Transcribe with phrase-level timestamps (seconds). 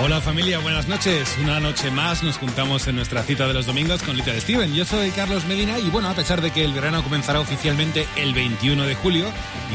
[0.00, 1.36] Hola familia, buenas noches.
[1.42, 4.72] Una noche más nos juntamos en nuestra cita de los domingos con Little Steven.
[4.72, 8.32] Yo soy Carlos Medina y bueno, a pesar de que el verano comenzará oficialmente el
[8.32, 9.26] 21 de julio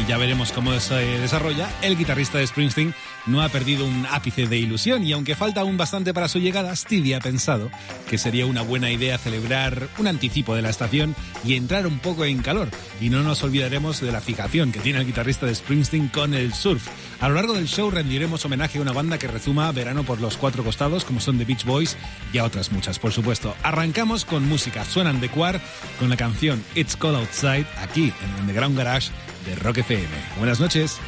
[0.01, 4.47] y ya veremos cómo se desarrolla, el guitarrista de Springsteen no ha perdido un ápice
[4.47, 7.69] de ilusión y aunque falta aún bastante para su llegada, Stevie ha pensado
[8.09, 11.15] que sería una buena idea celebrar un anticipo de la estación
[11.45, 12.69] y entrar un poco en calor.
[13.01, 16.53] Y no nos olvidaremos de la fijación que tiene el guitarrista de Springsteen con el
[16.53, 16.87] surf.
[17.19, 20.37] A lo largo del show rendiremos homenaje a una banda que rezuma verano por los
[20.37, 21.97] cuatro costados, como son The Beach Boys
[22.31, 23.55] y a otras muchas, por supuesto.
[23.63, 24.85] Arrancamos con música.
[24.85, 25.61] Suenan de Quar
[25.99, 29.11] con la canción It's Cold Outside aquí en el Underground Garage
[29.45, 30.07] de Rock FM.
[30.37, 30.99] Buenas noches.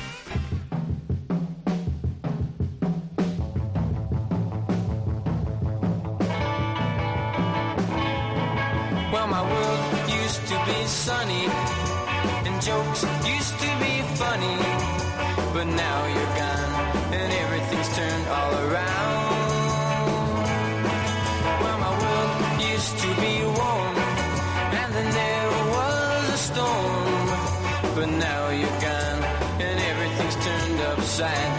[15.53, 16.74] But now
[17.95, 19.45] turned all around.
[21.61, 23.95] Well, my world used to be warm,
[24.79, 27.27] and then there was a storm,
[27.95, 29.21] but now you're gone,
[29.65, 31.54] and everything's turned upside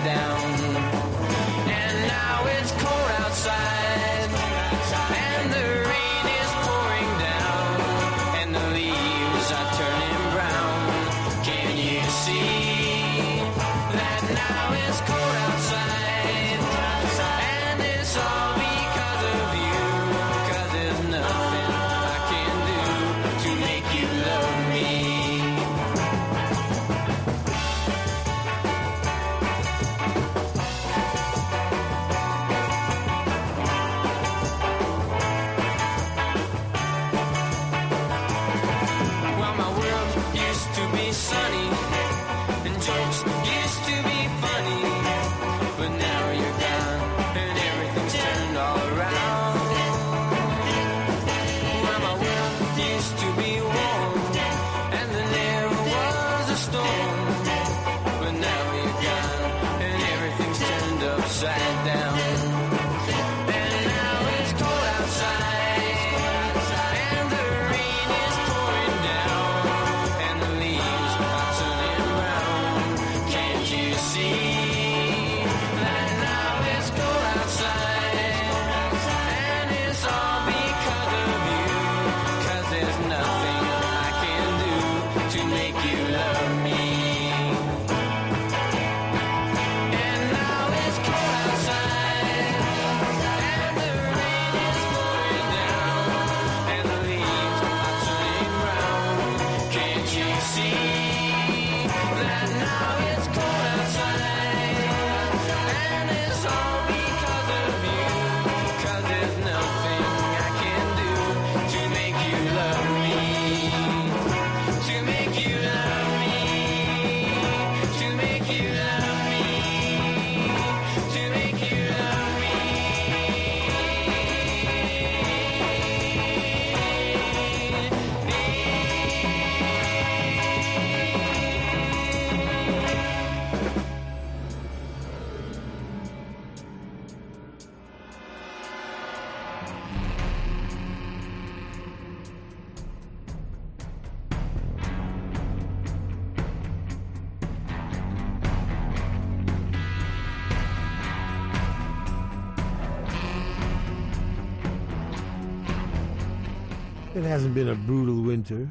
[157.27, 158.71] hasn't been a brutal winter.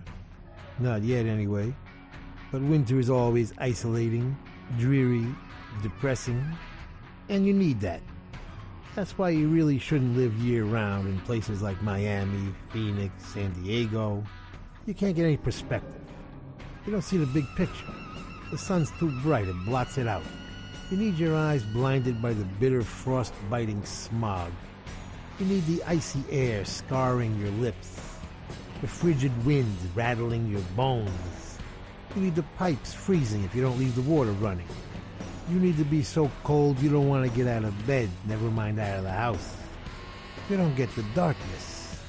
[0.80, 1.74] Not yet, anyway.
[2.52, 4.38] But winter is always isolating,
[4.78, 5.28] dreary,
[5.82, 6.44] depressing,
[7.30, 8.02] and you need that.
[8.96, 14.24] That's why you really shouldn't live year round in places like Miami, Phoenix, San Diego.
[14.86, 16.02] You can't get any perspective.
[16.86, 17.94] You don't see the big picture.
[18.52, 20.24] The sun's too bright, it blots it out.
[20.92, 24.52] You need your eyes blinded by the bitter frost biting smog.
[25.40, 28.15] You need the icy air scarring your lips,
[28.82, 31.60] the frigid wind rattling your bones.
[32.16, 34.68] You need the pipes freezing if you don't leave the water running.
[35.50, 38.50] You need to be so cold you don't want to get out of bed, never
[38.50, 39.56] mind out of the house.
[40.50, 42.00] You don't get the darkness,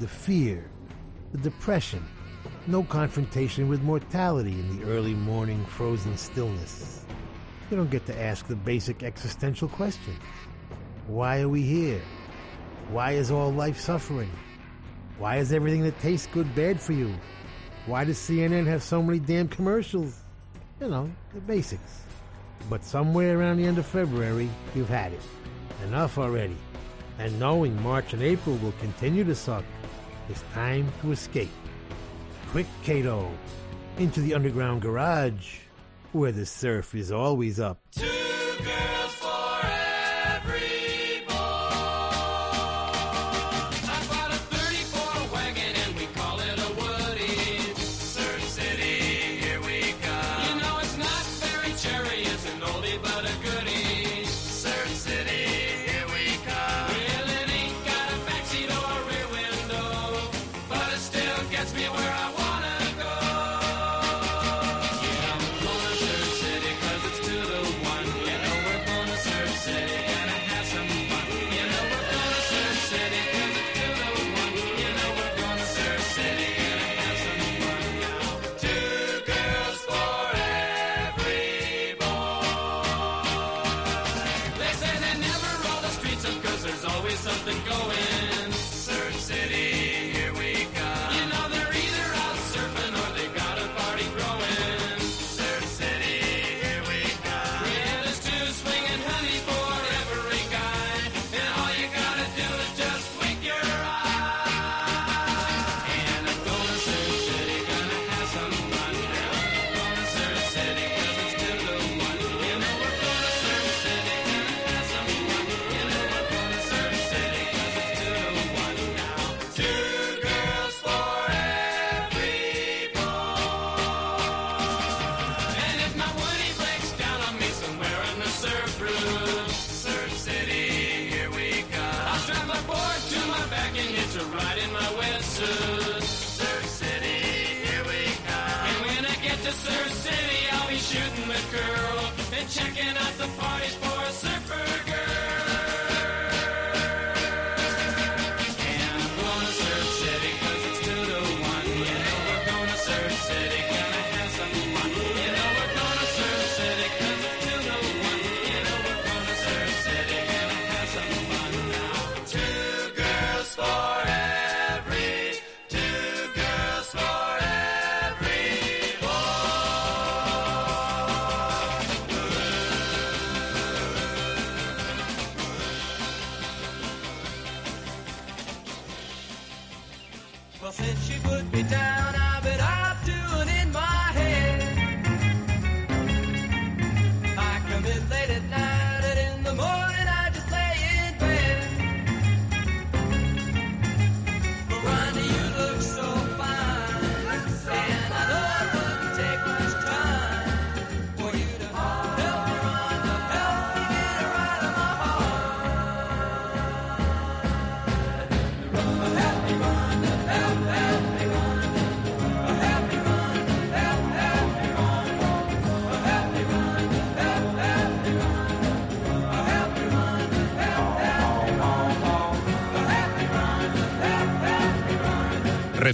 [0.00, 0.70] the fear,
[1.32, 2.04] the depression,
[2.66, 7.04] No confrontation with mortality in the early morning frozen stillness.
[7.70, 10.14] You don't get to ask the basic existential question
[11.06, 12.02] Why are we here?
[12.90, 14.30] Why is all life suffering?
[15.18, 17.12] Why is everything that tastes good bad for you?
[17.86, 20.20] Why does CNN have so many damn commercials?
[20.80, 22.02] You know, the basics.
[22.70, 25.22] But somewhere around the end of February, you've had it.
[25.86, 26.56] Enough already.
[27.18, 29.64] And knowing March and April will continue to suck,
[30.28, 31.50] it's time to escape.
[32.50, 33.28] Quick, Cato,
[33.98, 35.58] into the underground garage,
[36.12, 37.80] where the surf is always up.
[37.90, 38.97] Two girls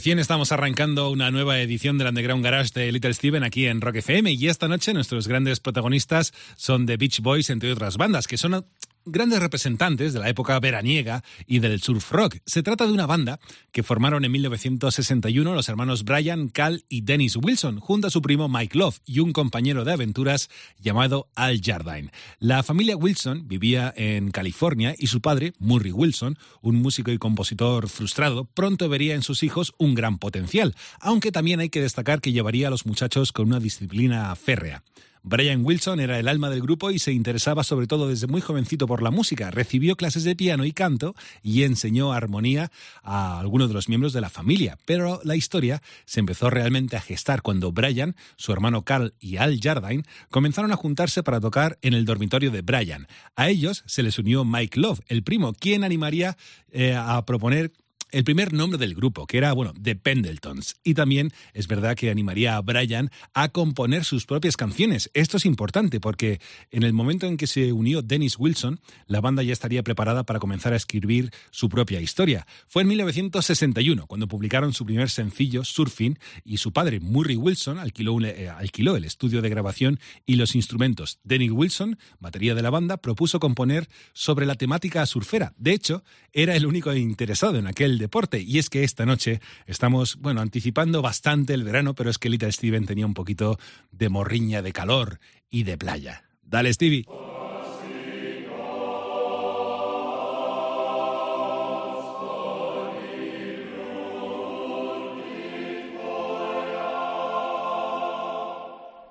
[0.07, 4.33] Estamos arrancando una nueva edición del Underground Garage de Little Steven aquí en Rock FM
[4.33, 8.67] y esta noche nuestros grandes protagonistas son The Beach Boys, entre otras bandas, que son
[9.07, 12.39] grandes representantes de la época veraniega y del surf rock.
[12.47, 13.41] Se trata de una banda
[13.73, 18.49] que formaron en 1961 los hermanos Brian, Cal y Dennis Wilson, junto a su primo
[18.49, 22.11] Mike Love y un compañero de aventuras llamado Al Jardine.
[22.39, 27.89] La familia Wilson vivía en California y su padre, Murray Wilson, un músico y compositor
[27.89, 32.33] frustrado, pronto vería en sus hijos un gran potencial, aunque también hay que destacar que
[32.33, 34.83] llevaría a los muchachos con una disciplina férrea.
[35.27, 38.87] Brian Wilson era el alma del grupo y se interesaba sobre todo desde muy jovencito
[38.87, 39.51] por la música.
[39.51, 42.71] Recibió clases de piano y canto y enseñó armonía
[43.03, 44.79] a algunos de los miembros de la familia.
[44.85, 49.59] Pero la historia se empezó realmente a gestar cuando Brian, su hermano Carl y Al
[49.59, 53.09] Jardine comenzaron a juntarse para tocar en el dormitorio de Brian.
[53.35, 56.37] A ellos se les unió Mike Love, el primo, quien animaría
[56.71, 57.73] eh, a proponer
[58.15, 60.77] el primer nombre del grupo, que era, bueno, The Pendletons.
[60.85, 65.11] Y también es verdad que animaría a Brian a componer sus propias canciones.
[65.15, 66.41] Esto es importante porque
[66.71, 68.79] en el momento en que se unió Dennis Wilson,
[69.09, 72.47] la banda ya estaría preparada para comenzar a escribir su propia historia.
[72.69, 78.21] Fue en 1961 cuando publicaron su primer sencillo, Surfing, y su padre, Murray Wilson, alquiló,
[78.21, 81.19] eh, alquiló el estudio de grabación y los instrumentos.
[81.25, 85.53] Dennis Wilson, batería de la banda, propuso componer sobre la temática surfera.
[85.57, 90.41] De hecho, era el único interesado en aquel Y es que esta noche estamos, bueno,
[90.41, 93.59] anticipando bastante el verano, pero es que Little Steven tenía un poquito
[93.93, 95.21] de morriña de calor
[95.51, 96.25] y de playa.
[96.43, 97.07] Dale, Stevie.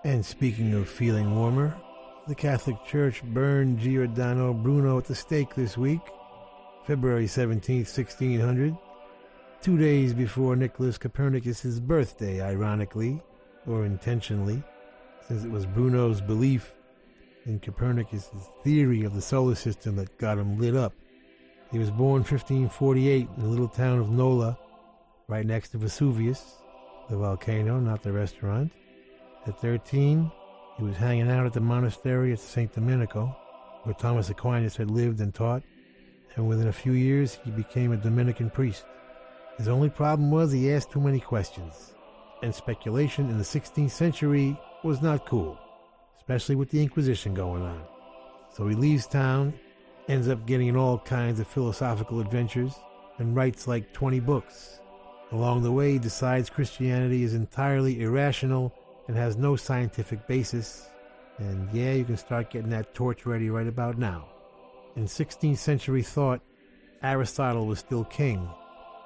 [0.05, 1.73] And speaking of feeling warmer,
[2.27, 6.01] the Catholic Church burned Giordano Bruno at the stake this week,
[6.85, 8.77] February 17, 1600,
[9.61, 13.21] two days before Nicholas Copernicus' birthday, ironically,
[13.65, 14.61] or intentionally,
[15.25, 16.73] since it was Bruno's belief
[17.45, 18.29] in Copernicus'
[18.63, 20.93] theory of the solar system that got him lit up.
[21.71, 24.57] He was born 1548 in the little town of Nola,
[25.29, 26.57] right next to Vesuvius,
[27.09, 28.71] the volcano, not the restaurant.
[29.47, 30.29] At 13,
[30.77, 32.73] he was hanging out at the monastery at St.
[32.73, 33.35] Domenico,
[33.83, 35.63] where Thomas Aquinas had lived and taught,
[36.35, 38.85] and within a few years he became a Dominican priest.
[39.57, 41.93] His only problem was he asked too many questions,
[42.41, 45.59] and speculation in the 16th century was not cool,
[46.17, 47.83] especially with the Inquisition going on.
[48.51, 49.53] So he leaves town,
[50.07, 52.73] ends up getting in all kinds of philosophical adventures,
[53.19, 54.79] and writes like 20 books.
[55.31, 58.73] Along the way, he decides Christianity is entirely irrational
[59.07, 60.89] and has no scientific basis.
[61.37, 64.32] And yeah, you can start getting that torch ready right about now.
[64.95, 66.41] In 16th century thought,
[67.01, 68.47] Aristotle was still king.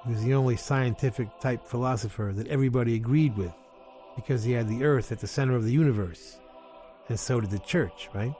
[0.04, 3.54] He was the only scientific type philosopher that everybody agreed with
[4.14, 6.38] because he had the earth at the center of the universe.
[7.08, 8.34] And so did the church, right?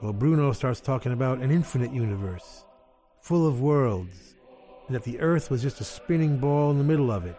[0.00, 2.64] Well, Bruno starts talking about an infinite universe,
[3.20, 4.34] full of worlds,
[4.86, 7.36] and that the earth was just a spinning ball in the middle of it.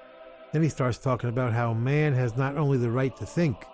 [0.53, 3.65] Then he starts talking about how man has not only the right to think,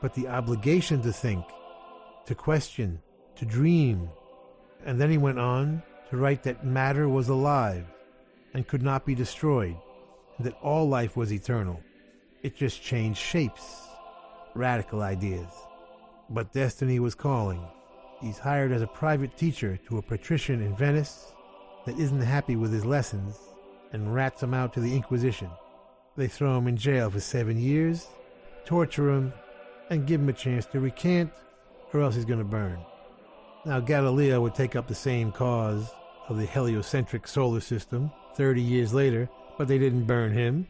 [0.00, 1.44] but the obligation to think,
[2.26, 3.00] to question,
[3.36, 4.08] to dream.
[4.84, 7.84] And then he went on to write that matter was alive
[8.54, 9.76] and could not be destroyed,
[10.36, 11.80] and that all life was eternal.
[12.42, 13.86] It just changed shapes.
[14.54, 15.48] Radical ideas.
[16.28, 17.62] But destiny was calling.
[18.20, 21.32] He's hired as a private teacher to a patrician in Venice
[21.86, 23.38] that isn't happy with his lessons
[23.92, 25.50] and rats him out to the Inquisition.
[26.16, 28.08] They throw him in jail for seven years,
[28.64, 29.32] torture him,
[29.88, 31.32] and give him a chance to recant,
[31.92, 32.78] or else he's going to burn.
[33.64, 35.90] Now, Galileo would take up the same cause
[36.30, 40.66] of the heliocentric solar system 30 years later, but they didn't burn him.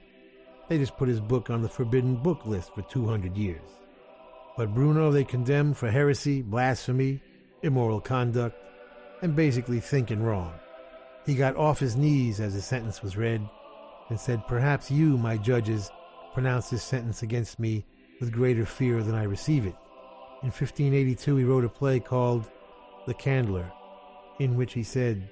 [0.69, 3.63] They just put his book on the forbidden book list for 200 years.
[4.57, 7.23] But Bruno they condemned for heresy, blasphemy,
[7.63, 8.57] immoral conduct,
[9.23, 10.53] and basically thinking wrong.
[11.27, 13.49] He got off his knees as the sentence was read
[14.09, 15.93] and said, Perhaps you, my judges,
[16.35, 17.85] pronounce this sentence against me
[18.19, 19.77] with greater fear than I receive it.
[20.43, 22.51] In 1582, he wrote a play called
[23.07, 23.71] The Candler,
[24.39, 25.29] in which he said,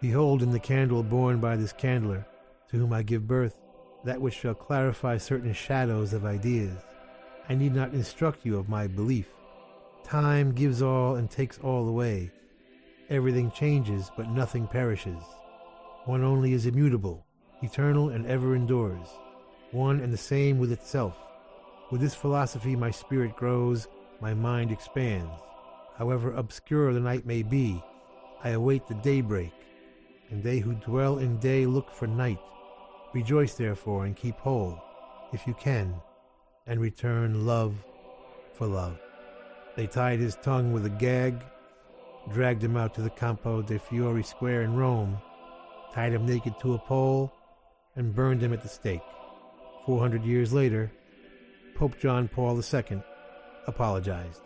[0.00, 2.26] Behold, in the candle borne by this candler,
[2.70, 3.58] to whom I give birth,
[4.04, 6.76] that which shall clarify certain shadows of ideas.
[7.48, 9.26] I need not instruct you of my belief.
[10.04, 12.30] Time gives all and takes all away.
[13.10, 15.22] Everything changes, but nothing perishes.
[16.04, 17.26] One only is immutable,
[17.62, 19.08] eternal and ever endures,
[19.72, 21.16] one and the same with itself.
[21.90, 23.88] With this philosophy my spirit grows,
[24.20, 25.40] my mind expands.
[25.98, 27.82] However obscure the night may be,
[28.44, 29.52] I await the daybreak,
[30.30, 32.38] and they who dwell in day look for night.
[33.12, 34.80] Rejoice therefore and keep whole,
[35.32, 35.96] if you can,
[36.68, 37.74] and return love
[38.52, 38.96] for love.
[39.74, 41.42] They tied his tongue with a gag,
[42.32, 45.18] dragged him out to the Campo de Fiori Square in Rome,
[45.92, 47.32] tied him naked to a pole,
[47.96, 49.02] and burned him at the stake.
[49.84, 50.92] Four hundred years later,
[51.74, 53.02] Pope John Paul II
[53.66, 54.42] apologized.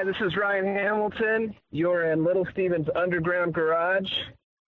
[0.00, 1.54] Hi, this is Ryan Hamilton.
[1.72, 4.10] You're in Little Steven's Underground Garage,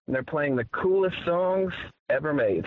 [0.07, 1.73] and they're playing the coolest songs
[2.11, 2.66] ever made.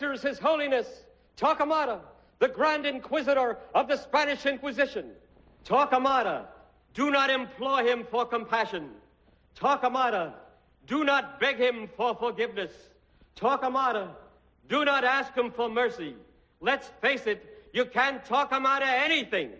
[0.00, 0.86] enters His Holiness
[1.36, 1.98] Torquemada,
[2.38, 5.10] the Grand Inquisitor of the Spanish Inquisition.
[5.64, 6.44] Torquemada,
[6.94, 8.90] do not implore him for compassion.
[9.58, 10.34] Torquemada,
[10.86, 12.70] do not beg him for forgiveness.
[13.34, 14.10] Torquemada,
[14.68, 16.14] do not ask him for mercy.
[16.60, 19.50] Let's face it, you can't Torquemada anything.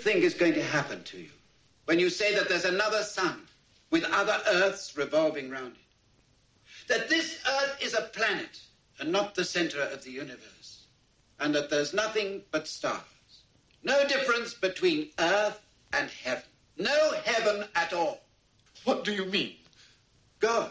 [0.00, 1.30] Think is going to happen to you
[1.84, 3.42] when you say that there's another sun
[3.90, 6.88] with other Earths revolving round it?
[6.88, 8.60] That this Earth is a planet
[8.98, 10.84] and not the center of the universe,
[11.38, 13.00] and that there's nothing but stars.
[13.82, 15.60] No difference between Earth
[15.92, 16.44] and heaven.
[16.76, 18.20] No heaven at all.
[18.84, 19.56] What do you mean?
[20.38, 20.70] God.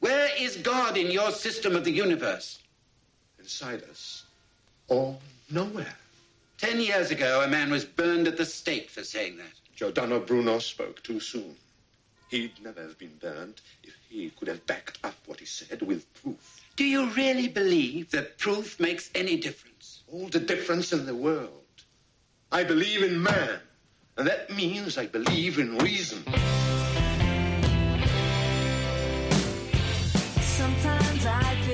[0.00, 2.60] Where is God in your system of the universe?
[3.38, 4.24] Inside us.
[4.88, 5.16] Or
[5.50, 5.96] nowhere.
[6.58, 9.52] Ten years ago, a man was burned at the stake for saying that.
[9.74, 11.54] Giordano Bruno spoke too soon.
[12.30, 16.12] He'd never have been burned if he could have backed up what he said with
[16.22, 16.62] proof.
[16.74, 20.02] Do you really believe that proof makes any difference?
[20.10, 21.50] All the difference in the world.
[22.50, 23.60] I believe in man,
[24.16, 26.22] and that means I believe in reason.
[30.40, 31.65] Sometimes I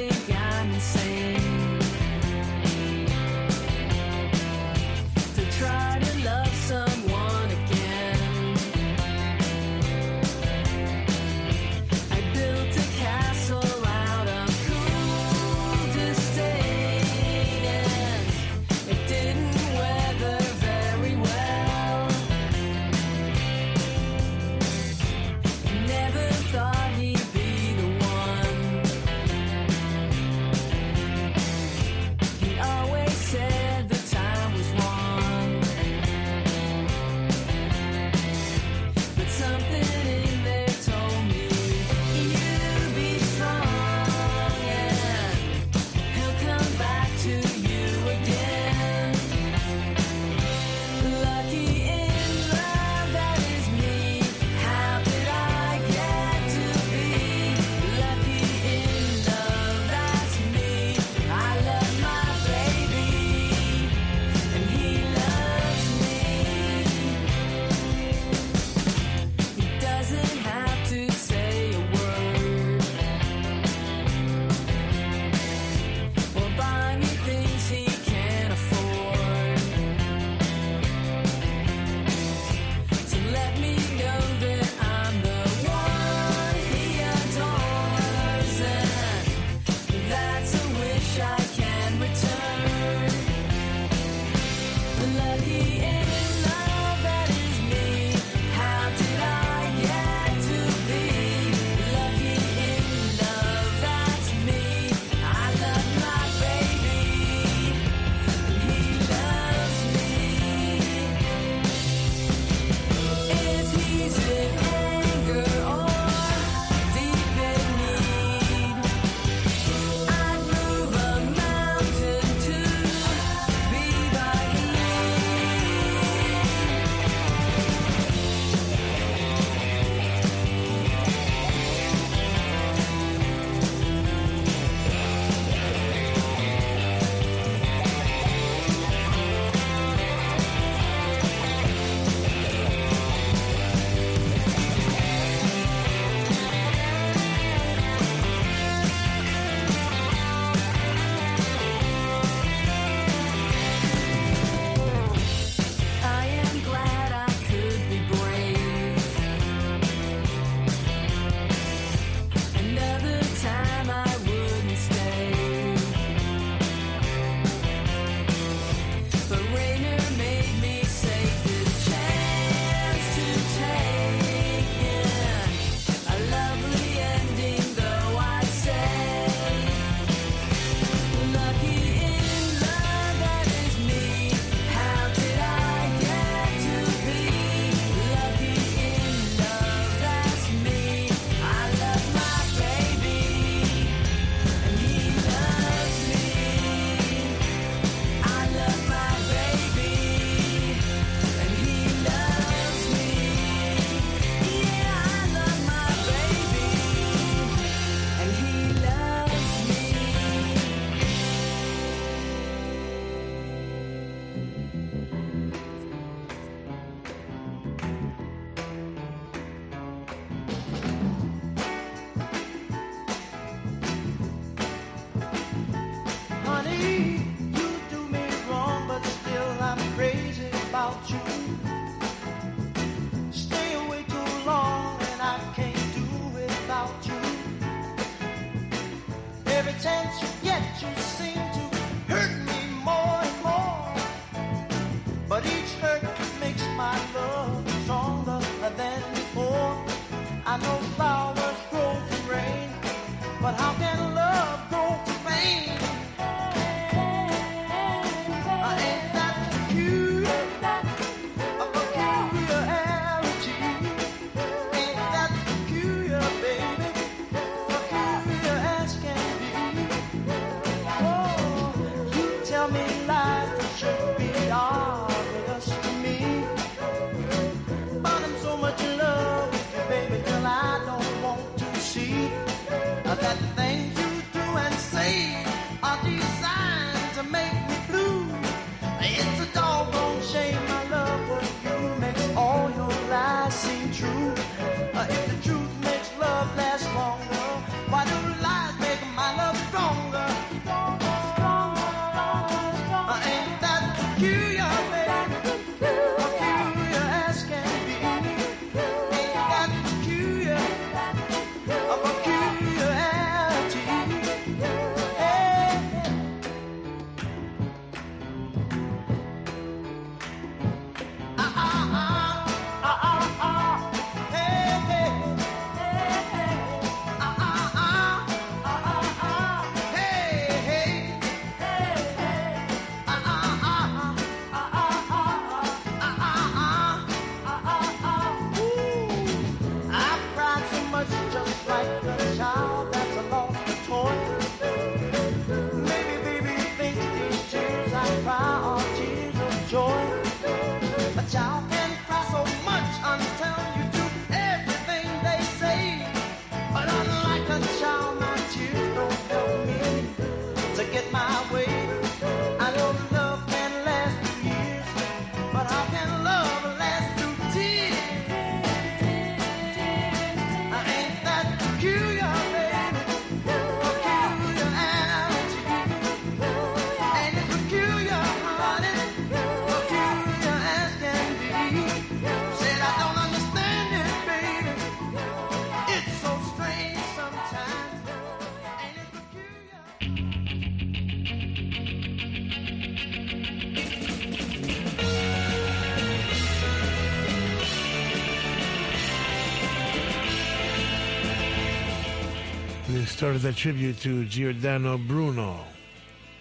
[403.22, 405.60] started that tribute to Giordano Bruno,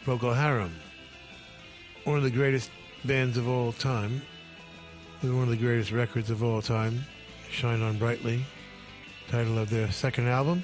[0.04, 0.74] Procol Harum,
[2.06, 2.72] one of the greatest
[3.06, 4.20] bands of all time,
[5.22, 7.06] with one of the greatest records of all time,
[7.52, 8.44] Shine On Brightly,
[9.30, 10.64] title of their second album.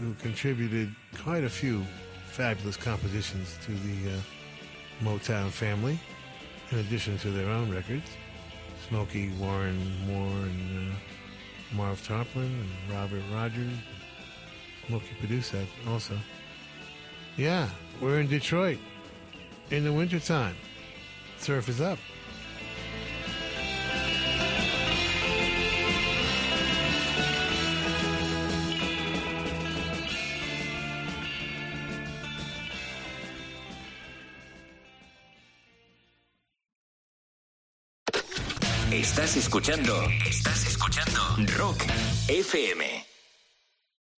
[0.00, 1.84] who contributed quite a few
[2.26, 4.20] fabulous compositions to the uh,
[5.02, 5.98] Motown family,
[6.70, 8.08] in addition to their own records.
[8.88, 13.76] Smokey Warren Moore and uh, Marv Tarplin and Robert Rogers.
[14.88, 16.14] Smokey produced that also.
[17.36, 17.68] Yeah,
[18.00, 18.78] we're in Detroit
[19.70, 20.56] in the wintertime.
[21.38, 21.98] Surf is up.
[38.90, 39.94] Estás escuchando.
[40.24, 41.20] Estás escuchando.
[41.58, 41.84] Rock
[42.28, 43.07] FM.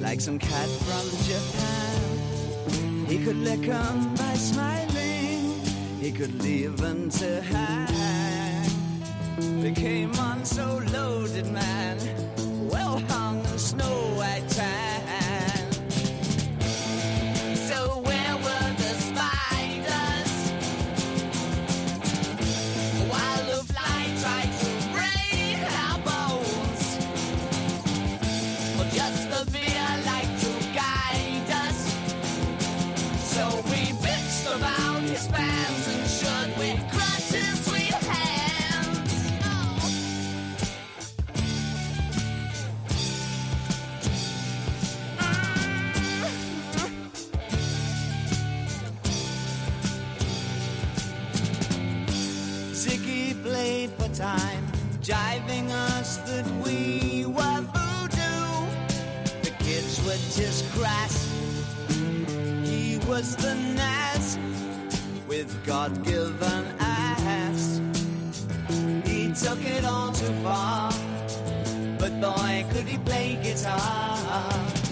[0.00, 3.06] like some cat from Japan.
[3.08, 5.60] He could lick 'em by smiling,
[6.00, 8.70] he could leave 'em to hang.
[9.62, 11.98] Became on so loaded, man,
[12.70, 14.48] well hung in snow white
[63.16, 64.38] was the Nas
[65.26, 67.80] with God given ass.
[69.06, 70.92] He took it all too far,
[71.98, 74.85] but boy, could he play guitar.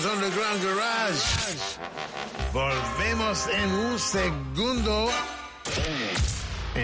[0.00, 1.78] Steve's Underground Garage.
[2.52, 5.10] Volvemos en un segundo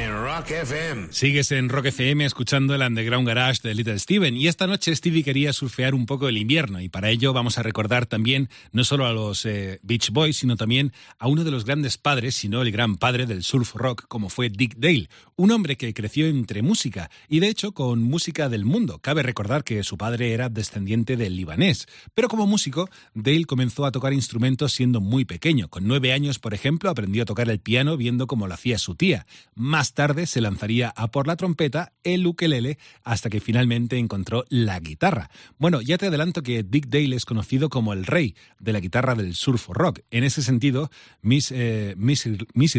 [0.06, 1.08] en Rock FM.
[1.10, 5.24] Sigues en Rock FM escuchando el Underground Garage de Little Steven y esta noche Stevie
[5.24, 9.06] quería surfear un poco el invierno y para ello vamos a recordar también no solo
[9.06, 12.70] a los eh, Beach Boys sino también a uno de los grandes padres, sino el
[12.70, 17.10] gran padre del surf rock como fue Dick Dale, un hombre que creció entre música
[17.28, 19.00] y de hecho con música del mundo.
[19.00, 23.92] Cabe recordar que su padre era descendiente del libanés, pero como músico Dale comenzó a
[23.92, 25.68] tocar instrumentos siendo muy pequeño.
[25.68, 28.94] Con nueve años, por ejemplo, aprendió a tocar el piano viendo cómo lo hacía su
[28.94, 29.26] tía.
[29.54, 34.78] Más tarde se lanzaría a por la trompeta, el ukelele, hasta que finalmente encontró la
[34.78, 35.30] guitarra.
[35.58, 39.16] Bueno, ya te adelanto que Dick Dale es conocido como el rey de la guitarra
[39.16, 40.00] del surf rock.
[40.12, 40.90] En ese sentido,
[41.22, 42.78] Miss, eh, Miss, Miss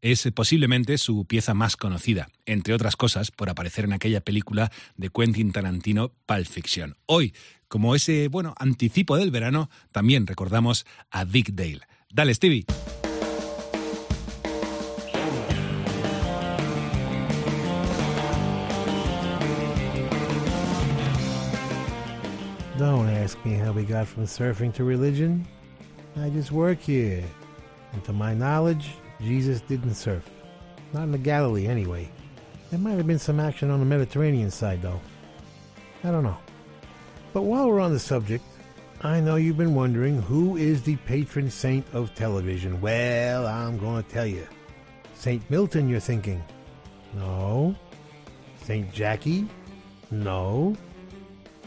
[0.00, 5.10] es posiblemente su pieza más conocida, entre otras cosas por aparecer en aquella película de
[5.10, 6.96] Quentin Tarantino, Pulp Fiction.
[7.06, 7.34] Hoy,
[7.68, 11.82] como ese, bueno, anticipo del verano, también recordamos a Dick Dale.
[12.10, 12.64] Dale, Stevie.
[22.78, 25.48] Don't ask me how we got from surfing to religion.
[26.14, 27.24] I just work here.
[27.94, 30.28] And to my knowledge, Jesus didn't surf.
[30.92, 32.10] Not in the Galilee, anyway.
[32.70, 35.00] There might have been some action on the Mediterranean side, though.
[36.04, 36.36] I don't know.
[37.32, 38.44] But while we're on the subject,
[39.00, 42.82] I know you've been wondering who is the patron saint of television.
[42.82, 44.46] Well, I'm going to tell you.
[45.14, 45.42] St.
[45.50, 46.44] Milton, you're thinking.
[47.14, 47.74] No.
[48.64, 48.92] St.
[48.92, 49.48] Jackie?
[50.10, 50.76] No.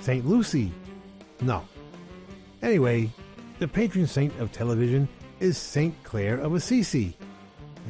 [0.02, 0.24] St.
[0.24, 0.72] Lucy?
[1.42, 1.64] No.
[2.62, 3.10] Anyway,
[3.60, 5.08] the patron saint of television
[5.40, 5.96] is St.
[6.04, 7.16] Clare of Assisi.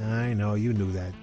[0.04, 1.14] I know you knew that.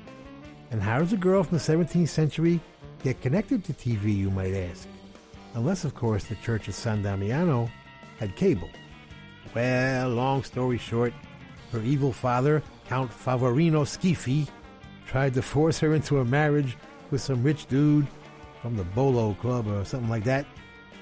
[0.70, 2.60] And how does a girl from the 17th century
[3.02, 4.88] get connected to TV, you might ask?
[5.54, 7.70] Unless, of course, the Church of San Damiano
[8.18, 8.68] had cable.
[9.54, 11.14] Well, long story short,
[11.72, 14.48] her evil father, Count Favorino Schifi,
[15.06, 16.76] tried to force her into a marriage
[17.10, 18.06] with some rich dude
[18.60, 20.44] from the Bolo Club or something like that.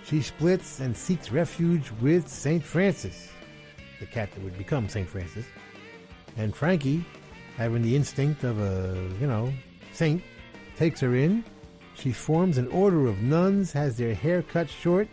[0.05, 2.63] She splits and seeks refuge with St.
[2.63, 3.31] Francis,
[4.01, 5.09] the cat that would become St.
[5.09, 5.47] Francis.
[6.37, 7.05] And Frankie,
[7.57, 9.53] having the instinct of a, you know,
[9.93, 10.23] saint,
[10.77, 11.43] takes her in.
[11.95, 15.09] She forms an order of nuns, has their hair cut short,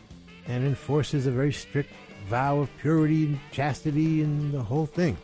[0.48, 1.94] and enforces a very strict
[2.28, 5.16] vow of purity and chastity and the whole thing.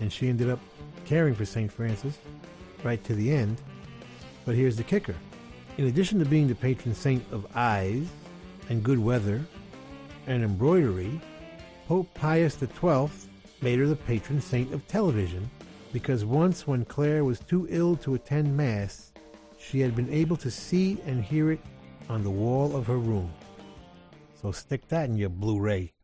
[0.00, 0.58] And she ended up
[1.06, 1.72] caring for St.
[1.72, 2.18] Francis
[2.84, 3.60] right to the end.
[4.44, 5.14] But here's the kicker.
[5.78, 8.08] In addition to being the patron saint of eyes
[8.68, 9.42] and good weather
[10.26, 11.20] and embroidery,
[11.86, 13.08] Pope Pius XII
[13.60, 15.50] made her the patron saint of television
[15.92, 19.12] because once when Clare was too ill to attend Mass,
[19.58, 21.60] she had been able to see and hear it
[22.08, 23.32] on the wall of her room.
[24.40, 25.82] So stick that in your Blu-ray.
[25.82, 26.01] That's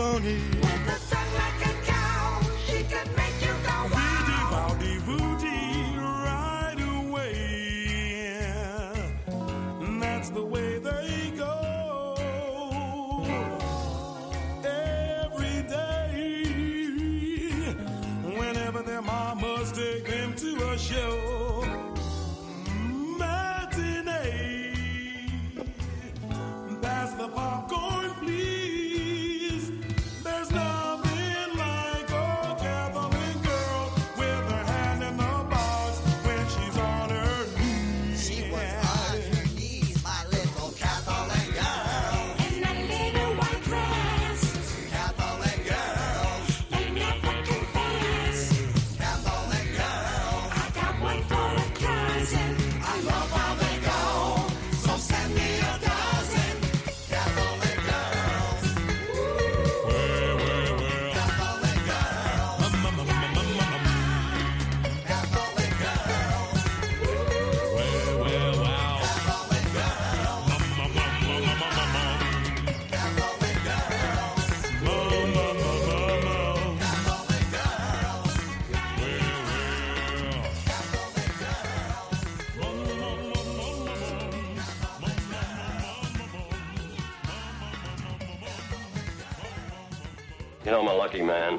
[0.00, 0.49] won't?
[90.70, 91.58] You know, I'm a lucky man.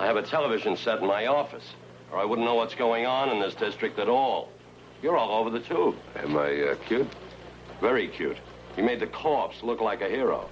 [0.00, 1.74] I have a television set in my office,
[2.10, 4.48] or I wouldn't know what's going on in this district at all.
[5.02, 5.94] You're all over the tube.
[6.16, 7.06] Am I uh, cute?
[7.82, 8.38] Very cute.
[8.78, 10.48] You made the corpse look like a hero.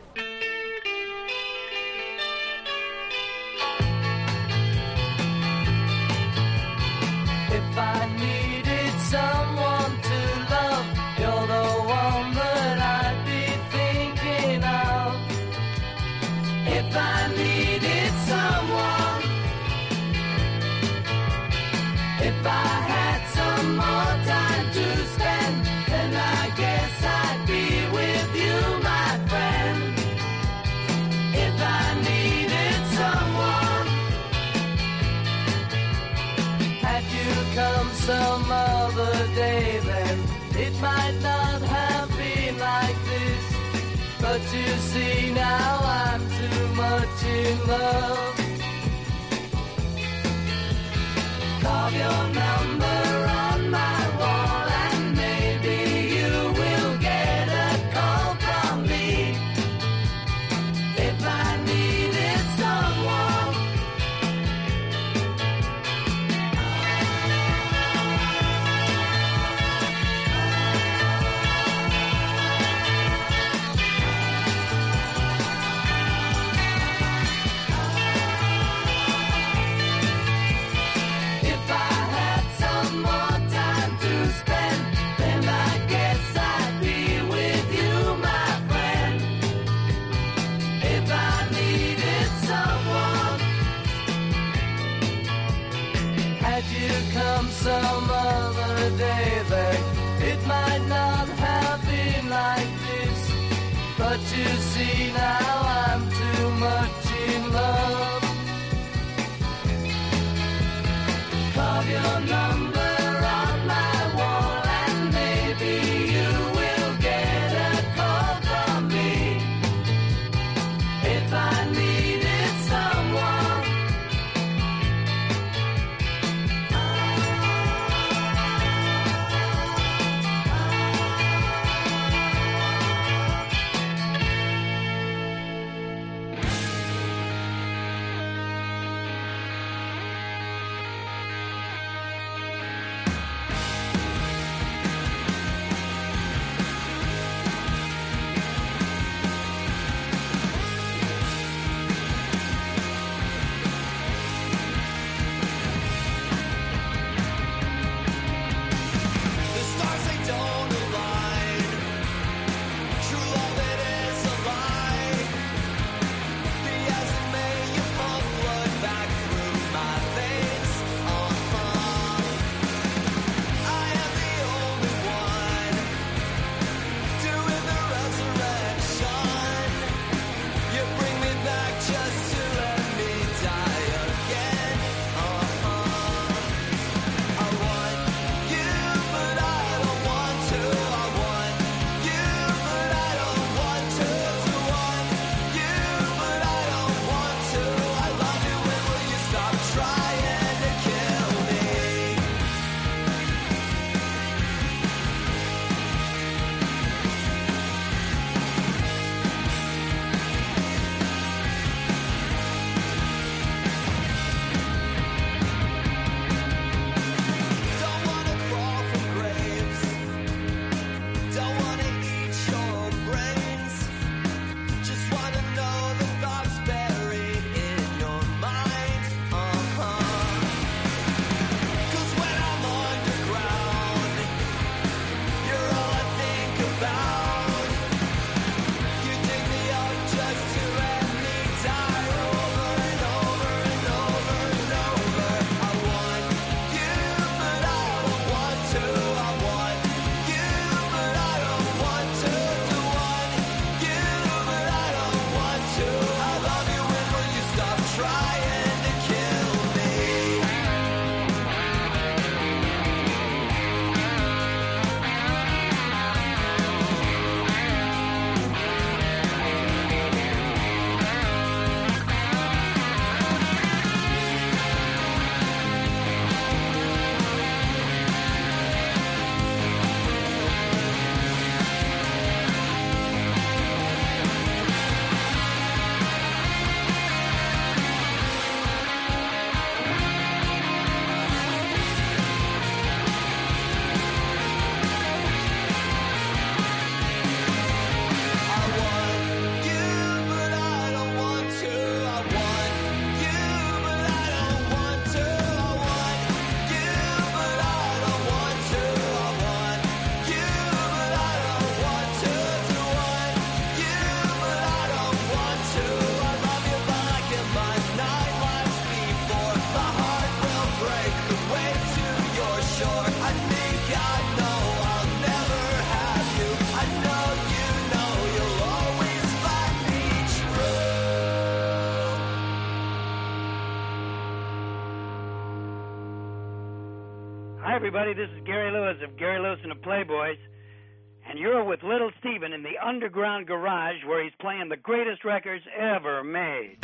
[342.86, 346.78] underground garage where he's playing the greatest records ever made.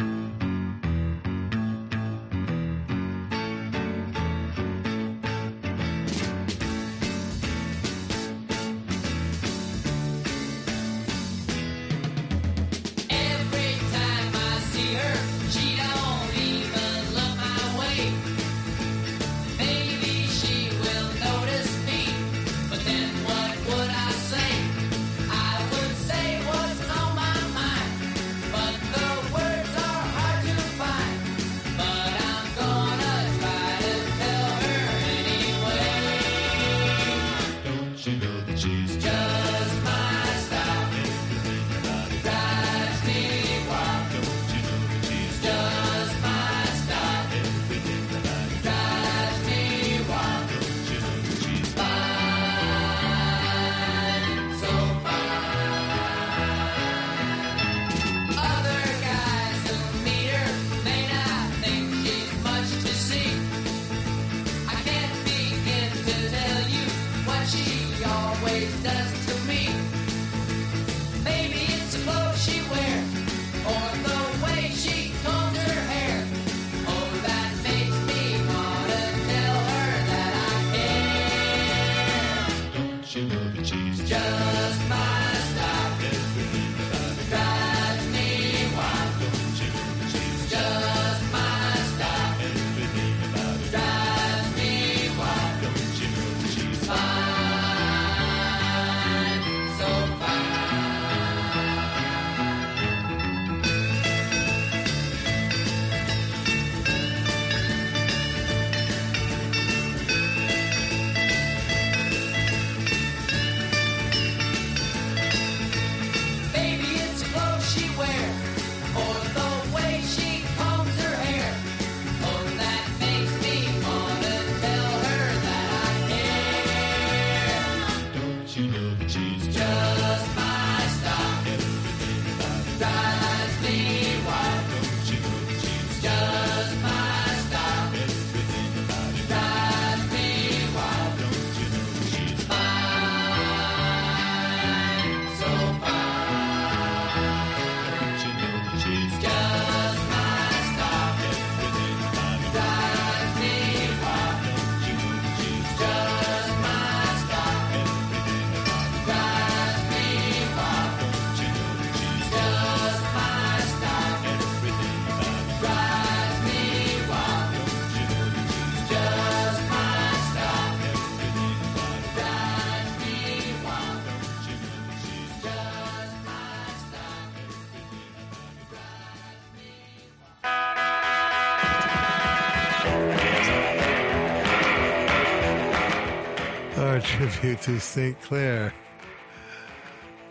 [186.82, 188.20] Our tribute to St.
[188.22, 188.74] Clare,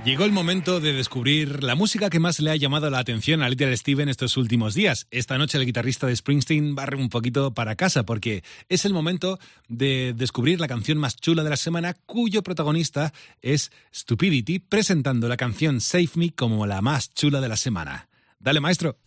[0.03, 3.49] Llegó el momento de descubrir la música que más le ha llamado la atención a
[3.49, 5.05] Little Steven estos últimos días.
[5.11, 9.37] Esta noche el guitarrista de Springsteen barre un poquito para casa porque es el momento
[9.67, 15.37] de descubrir la canción más chula de la semana cuyo protagonista es Stupidity presentando la
[15.37, 18.09] canción Save Me como la más chula de la semana.
[18.39, 18.97] Dale maestro.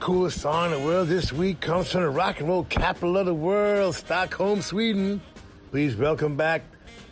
[0.00, 3.26] Coolest song in the world this week comes from the rock and roll capital of
[3.26, 5.20] the world, Stockholm, Sweden.
[5.70, 6.62] Please welcome back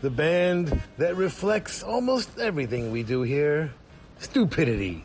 [0.01, 3.71] the band that reflects almost everything we do here,
[4.21, 5.05] Stupidity.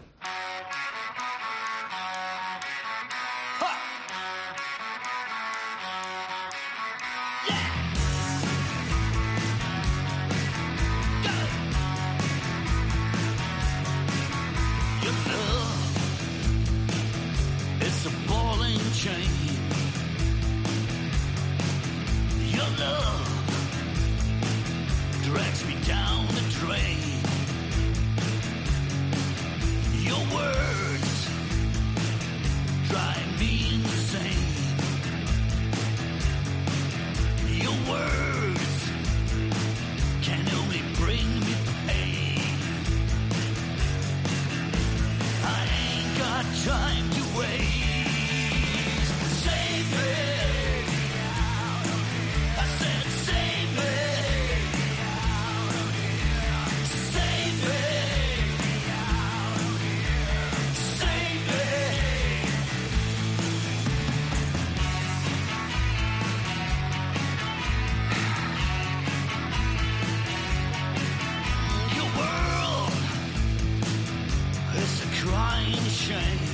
[76.03, 76.52] shame.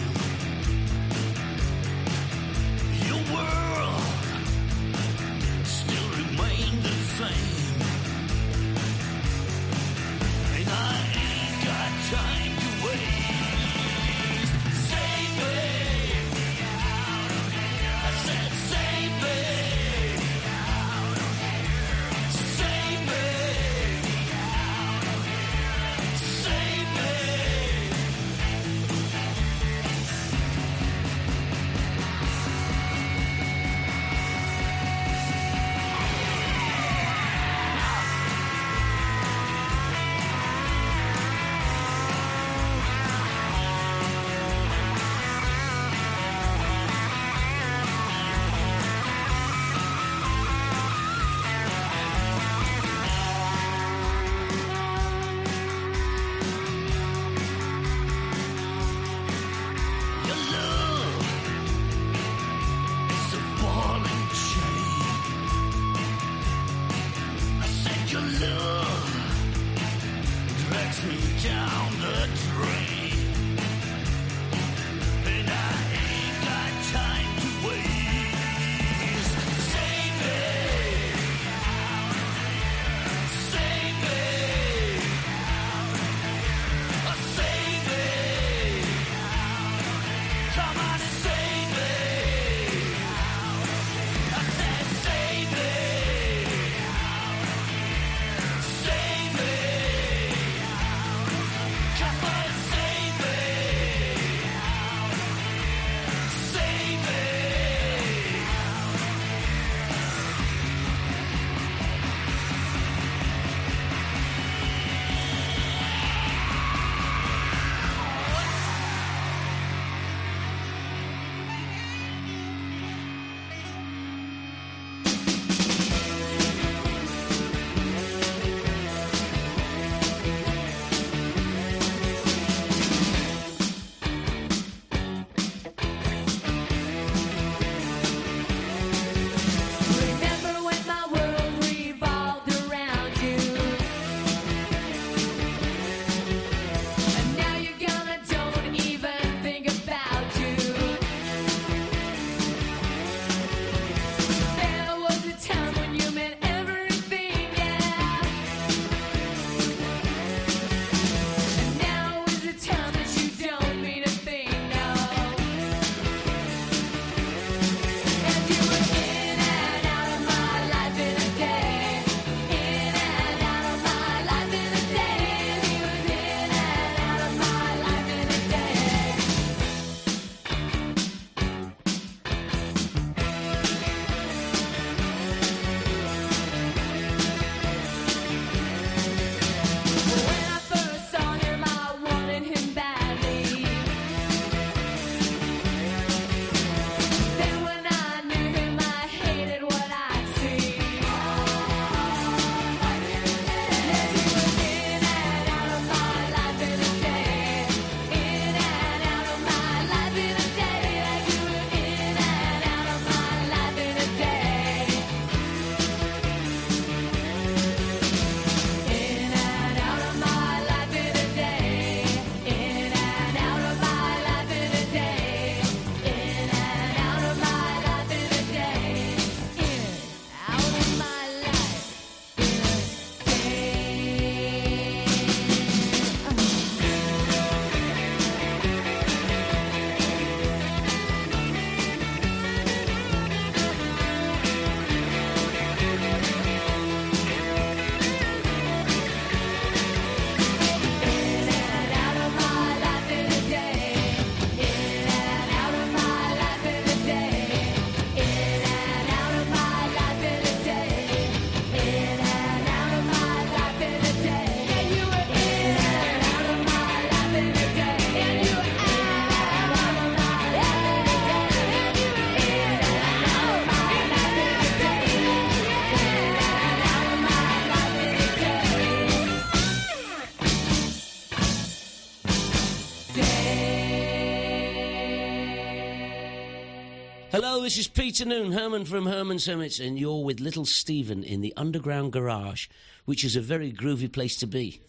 [287.42, 291.40] Hello, this is Peter Noone, Herman from Herman's Hermits, and you're with Little Steven in
[291.40, 292.68] the Underground Garage,
[293.06, 294.82] which is a very groovy place to be,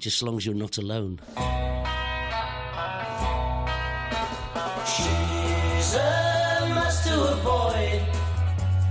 [0.00, 1.20] just as long as you're not alone.
[4.84, 8.02] She's a must to avoid,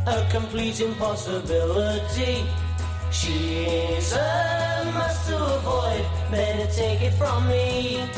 [0.08, 2.46] a complete impossibility.
[3.12, 8.10] She's a must to avoid, better take it from me.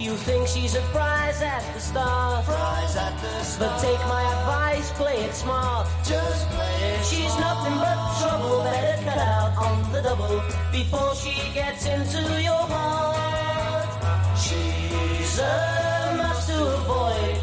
[0.00, 3.70] You think she's a prize at the start, prize at the start.
[3.70, 5.86] But take my advice, play it smart.
[6.06, 10.42] Just play it She's nothing but trouble, better cut out on the double
[10.72, 13.90] before she gets into your heart.
[14.38, 17.38] She's a must to avoid,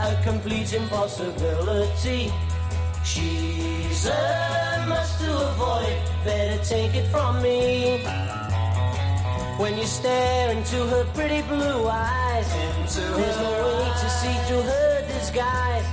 [0.00, 2.32] a complete impossibility.
[3.04, 8.39] She's a must to avoid, better take it from me.
[9.60, 15.04] When you stare into her pretty blue eyes, there's no way to see through her
[15.06, 15.84] disguise.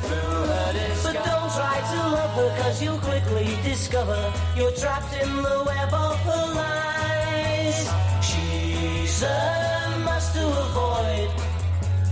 [1.04, 5.94] But don't try to love her, cause you'll quickly discover you're trapped in the web
[5.94, 7.90] of her lies.
[8.26, 11.30] She's a must to avoid,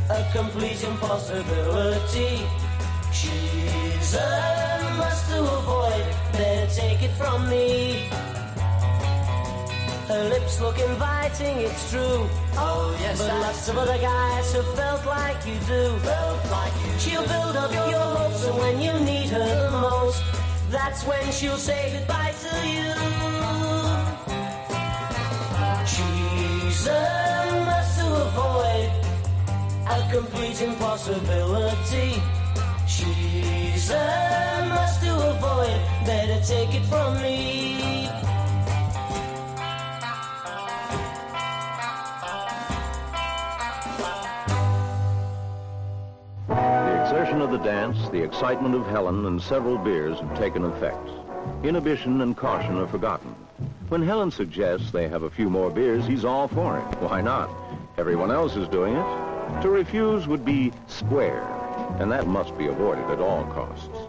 [0.09, 2.45] a complete impossibility.
[3.13, 4.34] She's a
[10.15, 12.21] Her lips look inviting, it's true.
[12.55, 15.83] Oh yes, but lots of other guys have felt like you do.
[16.07, 20.23] Felt like you she'll build up your hopes, and when you need her the most,
[20.69, 22.93] that's when she'll say goodbye to you.
[25.93, 27.01] She's a
[27.67, 28.89] must to avoid,
[29.95, 32.23] a complete impossibility.
[32.87, 38.04] She's a must to avoid, better take it from me.
[47.65, 51.09] Dance, the excitement of Helen, and several beers have taken effect.
[51.63, 53.33] Inhibition and caution are forgotten.
[53.89, 57.01] When Helen suggests they have a few more beers, he's all for it.
[57.01, 57.49] Why not?
[57.97, 59.61] Everyone else is doing it.
[59.63, 61.41] To refuse would be square,
[61.99, 64.04] and that must be avoided at all costs.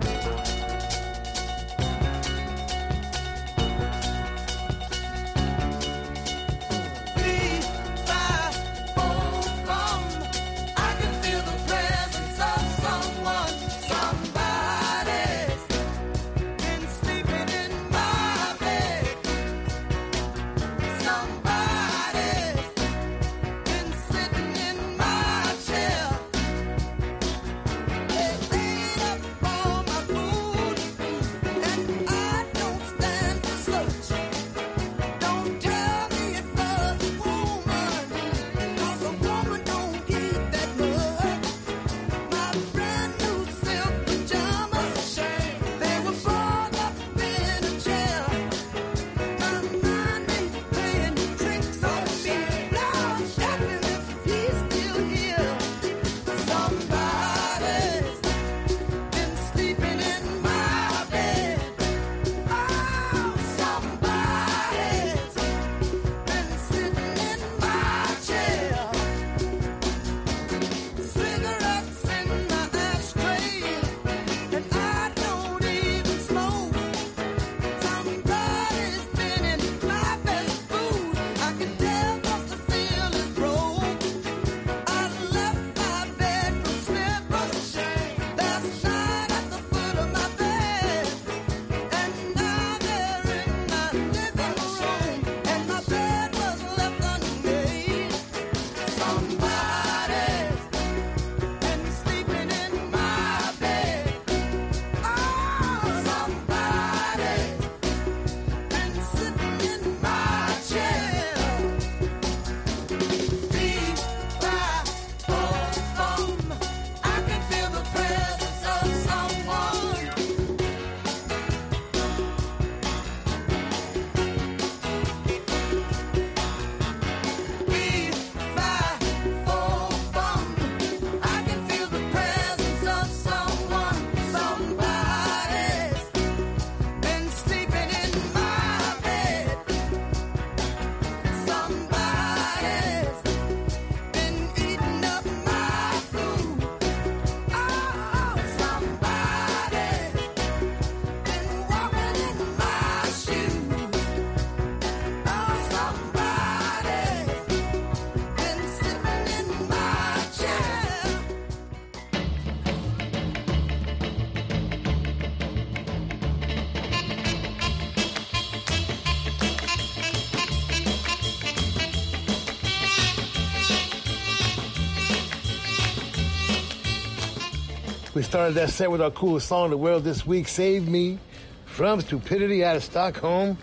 [178.17, 181.19] We started that set with our coolest song in the world this week, Save Me
[181.67, 183.59] from Stupidity out of Stockholm,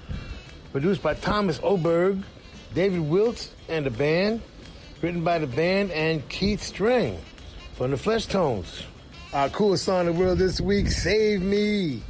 [0.71, 2.19] produced by Thomas Oberg,
[2.75, 4.43] David Wiltz, and the band,
[5.01, 7.17] written by the band and Keith Streng
[7.73, 8.84] from the Fleshtones.
[9.34, 12.03] Our coolest song in the world this week, Save Me.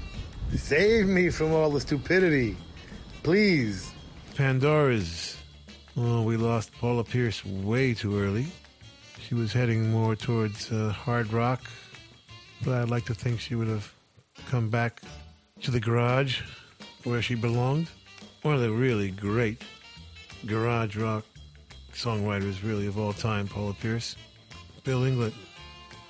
[0.53, 2.57] Save me from all the stupidity.
[3.23, 3.89] Please.
[4.35, 5.37] Pandora's.
[5.95, 8.47] Oh, we lost Paula Pierce way too early.
[9.21, 11.61] She was heading more towards uh, hard rock,
[12.63, 13.93] but I'd like to think she would have
[14.49, 15.01] come back
[15.61, 16.41] to the garage
[17.03, 17.87] where she belonged.
[18.41, 19.61] One of the really great
[20.45, 21.25] garage rock
[21.93, 24.15] songwriters, really, of all time, Paula Pierce.
[24.83, 25.33] Bill Inglot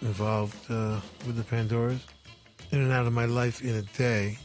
[0.01, 1.99] involved uh, with the Pandoras.
[2.71, 4.37] In and out of my life in a day.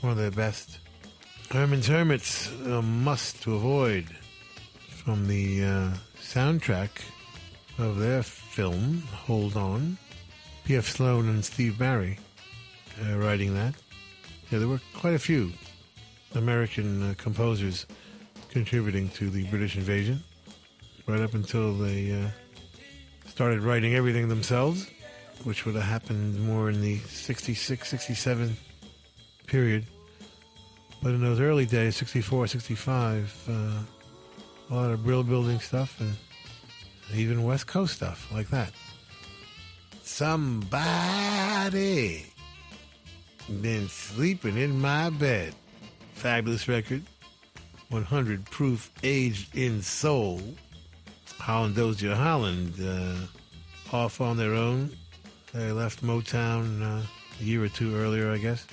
[0.00, 0.78] One of their best.
[1.50, 4.06] Herman's Hermits, a must to avoid
[4.88, 5.90] from the uh,
[6.20, 6.90] soundtrack
[7.78, 9.98] of their film, Hold On.
[10.64, 10.88] P.F.
[10.88, 12.18] Sloan and Steve Barri
[13.04, 13.74] uh, writing that.
[14.50, 15.52] Yeah, there were quite a few
[16.34, 17.86] American uh, composers
[18.48, 20.22] contributing to the British invasion,
[21.06, 22.28] right up until they uh,
[23.26, 24.88] started writing everything themselves,
[25.44, 28.56] which would have happened more in the 66, 67
[29.46, 29.86] period.
[31.02, 33.52] But in those early days, 64, 65, uh,
[34.70, 36.14] a lot of brill building stuff and
[37.14, 38.70] even West Coast stuff like that.
[40.14, 40.84] Somebody
[43.62, 45.54] been sleeping in my bed.
[46.12, 47.02] Fabulous record.
[47.88, 50.42] 100 proof aged in soul.
[51.38, 54.94] Holland Dozier Holland uh, off on their own.
[55.54, 57.06] They left Motown uh,
[57.40, 58.66] a year or two earlier, I guess.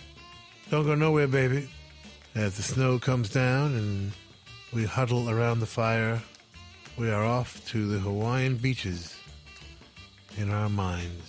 [0.69, 1.69] Don't go nowhere, baby.
[2.35, 4.11] As the snow comes down and
[4.73, 6.21] we huddle around the fire,
[6.97, 9.15] we are off to the Hawaiian beaches
[10.39, 11.28] in our minds.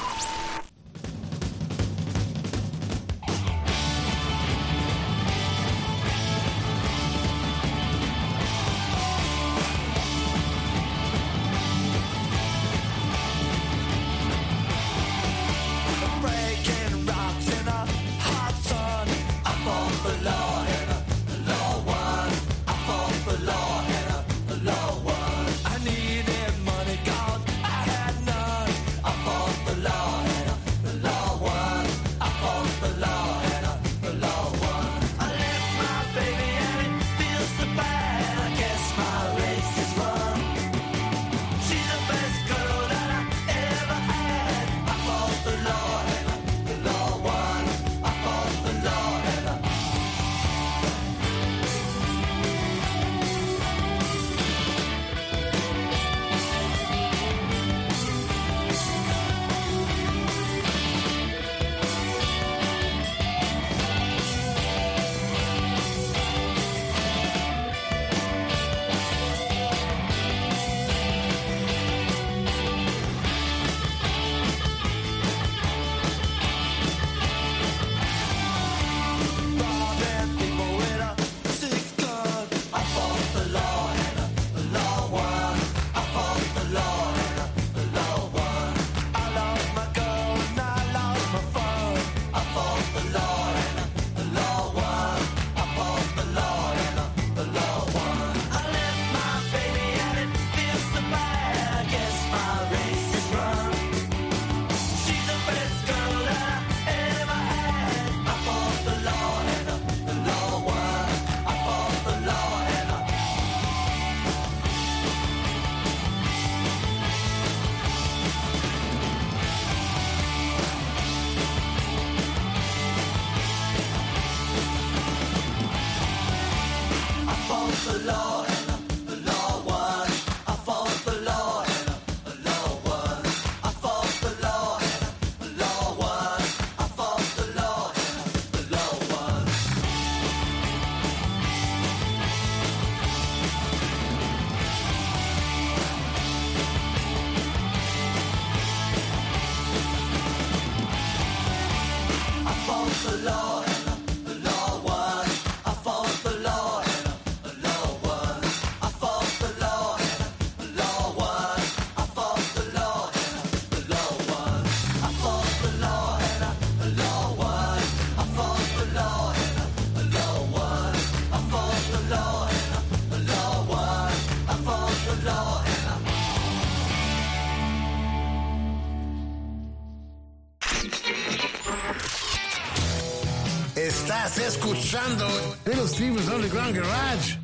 [184.51, 185.25] Escuchando
[185.65, 187.37] Little Steven's Underground Garage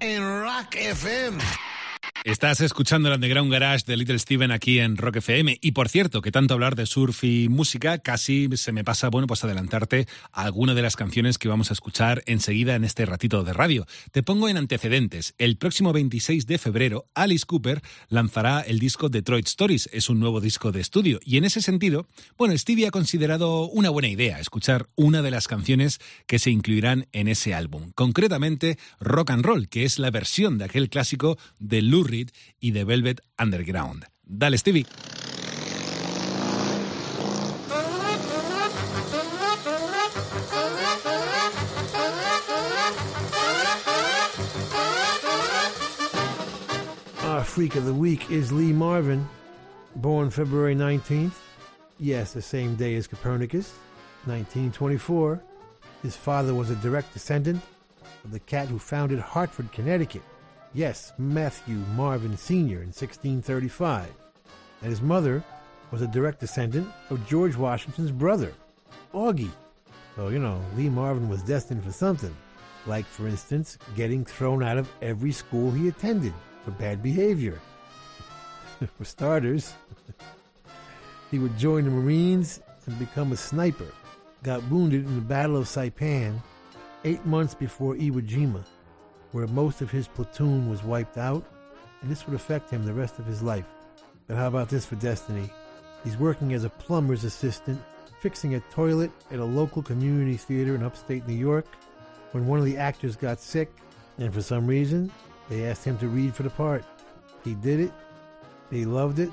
[0.00, 1.38] en Rock FM.
[2.24, 5.58] Estás escuchando el Underground Garage de Little Steven aquí en Rock FM.
[5.60, 9.26] Y por cierto, que tanto hablar de surf y música, casi se me pasa, bueno,
[9.26, 13.52] pues adelantarte alguna de las canciones que vamos a escuchar enseguida en este ratito de
[13.52, 13.86] radio.
[14.12, 15.34] Te pongo en antecedentes.
[15.36, 19.88] El próximo 26 de febrero, Alice Cooper lanzará el disco Detroit Stories.
[19.92, 21.18] Es un nuevo disco de estudio.
[21.24, 22.06] Y en ese sentido,
[22.38, 27.08] bueno, Stevie ha considerado una buena idea escuchar una de las canciones que se incluirán
[27.10, 27.90] en ese álbum.
[27.96, 32.30] Concretamente, Rock and Roll, que es la versión de aquel clásico de Lou Reed
[32.60, 34.04] y de Velvet Underground.
[34.24, 34.86] Dale, Stevie.
[47.24, 49.26] Our freak of the week is Lee Marvin,
[49.96, 51.32] born February 19th.
[51.98, 53.72] Yes, the same day as Copernicus,
[54.26, 55.42] 1924.
[56.02, 57.62] His father was a direct descendant
[58.24, 60.22] of the cat who founded Hartford, Connecticut.
[60.74, 62.78] Yes, Matthew Marvin Sr.
[62.78, 64.08] in 1635.
[64.80, 65.44] And his mother
[65.90, 68.54] was a direct descendant of George Washington's brother,
[69.12, 69.50] Augie.
[70.16, 72.34] So, you know, Lee Marvin was destined for something.
[72.86, 76.32] Like, for instance, getting thrown out of every school he attended
[76.64, 77.60] for bad behavior.
[78.96, 79.74] for starters,
[81.30, 83.92] he would join the Marines and become a sniper.
[84.42, 86.40] Got wounded in the Battle of Saipan
[87.04, 88.64] eight months before Iwo Jima,
[89.32, 91.44] where most of his platoon was wiped out,
[92.00, 93.66] and this would affect him the rest of his life.
[94.26, 95.50] But how about this for destiny?
[96.04, 97.80] He's working as a plumber's assistant,
[98.20, 101.66] fixing a toilet at a local community theater in upstate New York,
[102.32, 103.70] when one of the actors got sick,
[104.18, 105.10] and for some reason,
[105.48, 106.84] they asked him to read for the part.
[107.44, 107.92] He did it.
[108.70, 109.30] He loved it.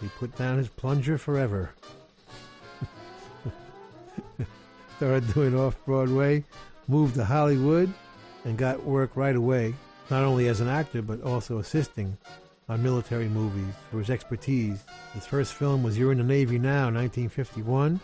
[0.00, 1.70] He put down his plunger forever.
[4.96, 6.44] Started doing off Broadway,
[6.88, 7.92] moved to Hollywood,
[8.46, 9.74] and got work right away,
[10.08, 12.16] not only as an actor, but also assisting
[12.68, 14.84] on military movies for his expertise.
[15.12, 18.00] His first film was You're in the Navy Now, 1951,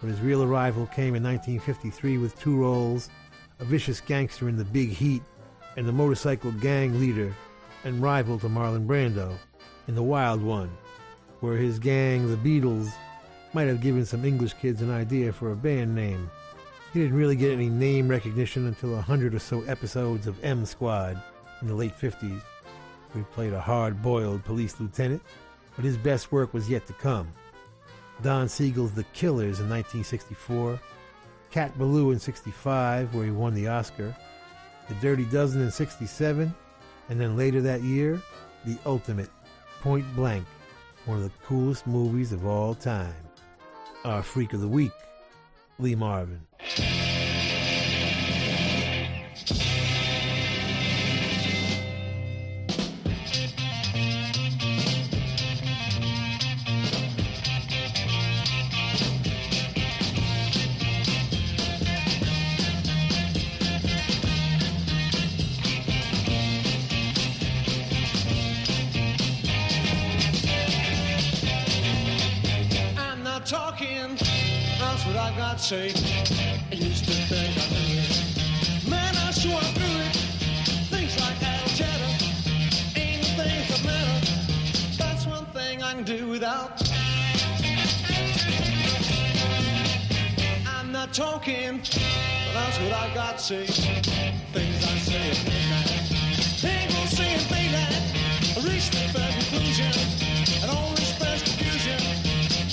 [0.00, 3.10] but his real arrival came in 1953 with two roles
[3.58, 5.22] a vicious gangster in The Big Heat
[5.76, 7.34] and the motorcycle gang leader
[7.84, 9.36] and rival to Marlon Brando
[9.86, 10.70] in The Wild One,
[11.40, 12.90] where his gang, the Beetles,
[13.52, 16.30] might have given some English kids an idea for a band name.
[16.92, 20.66] He didn't really get any name recognition until a hundred or so episodes of M
[20.66, 21.22] Squad
[21.62, 22.42] in the late 50s,
[23.12, 25.22] where he played a hard boiled police lieutenant,
[25.76, 27.32] but his best work was yet to come.
[28.22, 30.80] Don Siegel's The Killers in 1964,
[31.52, 34.14] Cat Ballou in 65, where he won the Oscar,
[34.88, 36.52] The Dirty Dozen in 67,
[37.08, 38.20] and then later that year,
[38.66, 39.30] The Ultimate,
[39.80, 40.44] Point Blank,
[41.06, 43.14] one of the coolest movies of all time.
[44.04, 44.92] Our Freak of the Week,
[45.78, 46.40] Lee Marvin.
[46.78, 46.99] I'm
[92.80, 93.66] but what I got say.
[93.66, 96.64] Things I say at midnight.
[96.64, 98.56] Ain't gonna say in daylight.
[98.56, 99.92] I reached a fair conclusion.
[100.62, 101.98] And all this best confusion.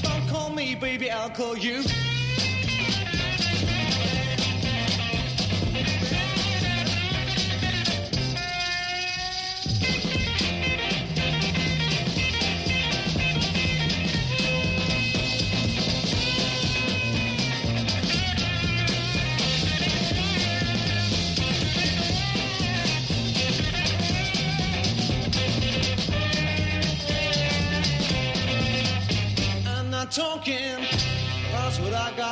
[0.02, 1.84] Don't call me baby, I'll call you.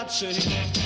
[0.07, 0.84] I'm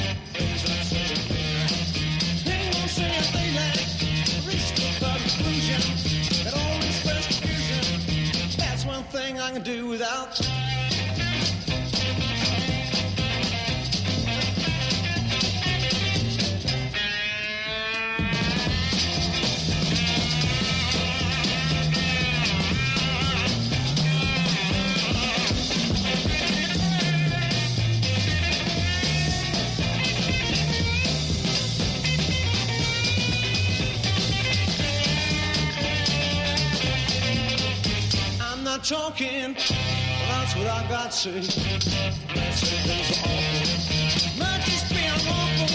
[40.89, 41.41] I got say.
[41.41, 44.39] Things are awful.
[44.39, 45.67] Not just being awful,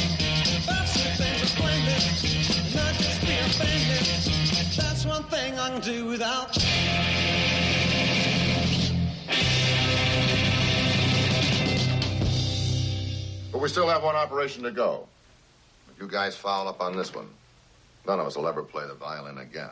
[0.87, 1.71] say things are.
[2.75, 4.07] Not just being offended,
[4.77, 6.53] that's one thing I can do without.
[13.53, 15.07] But we still have one operation to go.
[15.95, 17.29] If you guys foul up on this one,
[18.05, 19.71] none of us will ever play the violin again.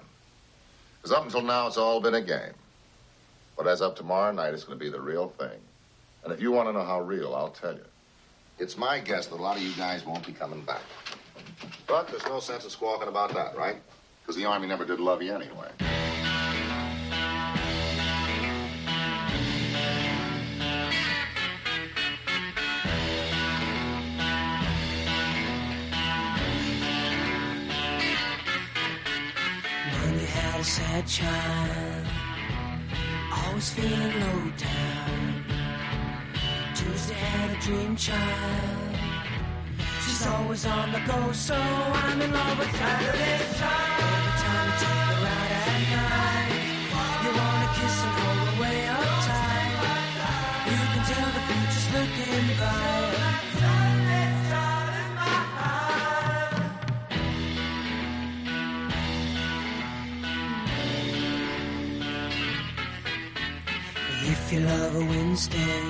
[0.98, 2.54] Because up until now, it's all been a game.
[3.62, 5.60] But as of tomorrow night, it's going to be the real thing.
[6.24, 7.84] And if you want to know how real, I'll tell you.
[8.58, 10.82] It's my guess that a lot of you guys won't be coming back.
[11.86, 13.76] But there's no sense in squawking about that, right?
[14.20, 15.68] Because the Army never did love you anyway.
[29.92, 31.81] Monday had a sad child,
[33.62, 35.44] always feeling low down.
[36.74, 38.96] Tuesday had a dream child,
[40.04, 44.02] she's always on the go, so I'm in love with Saturday's child.
[44.02, 46.41] Every time you take her out at night,
[64.52, 65.80] If you love a Wednesday,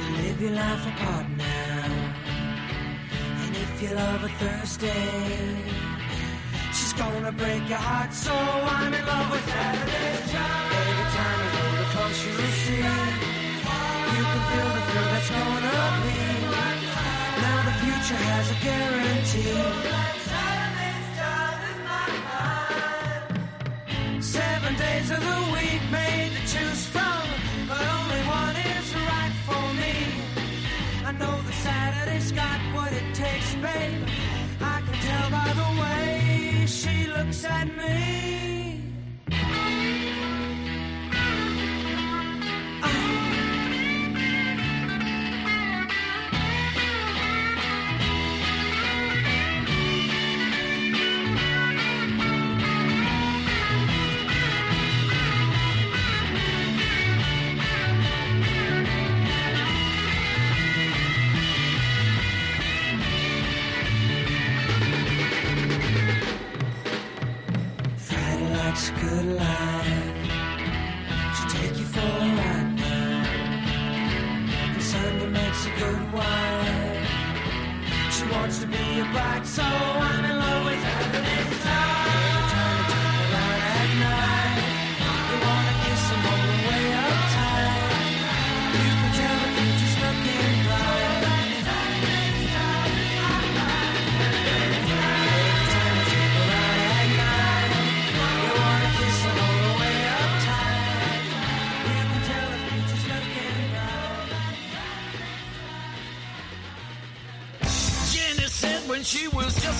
[0.00, 1.84] you live your life apart now.
[3.44, 5.54] And if you love a Thursday,
[6.72, 8.14] she's gonna break your heart.
[8.14, 10.72] So I'm in love with Saturday's child.
[10.80, 12.88] Every time you hold her close, you'll see.
[14.16, 15.76] You can feel the thrill that's gonna
[16.08, 16.24] be.
[17.44, 19.92] Now the future has a guarantee.
[24.22, 26.86] Seven days of the week made to choose
[31.18, 34.08] know that Saturday's got what it takes, babe.
[34.60, 38.53] I can tell by the way she looks at me.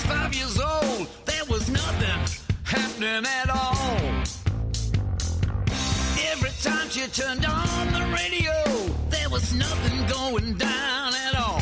[0.07, 2.19] Five years old, there was nothing
[2.63, 3.99] happening at all.
[6.31, 8.55] Every time she turned on the radio,
[9.09, 11.61] there was nothing going down at all.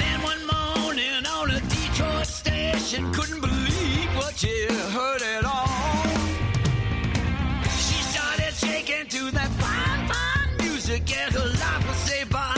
[0.00, 6.04] Then one morning on a Detroit station, couldn't believe what she heard at all.
[7.86, 12.53] She started shaking to that fine, fine music, and her life was saved by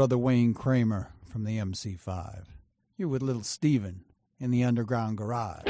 [0.00, 2.44] brother Wayne Kramer from the MC5.
[2.96, 4.00] You're with little Steven
[4.38, 5.66] in the underground garage.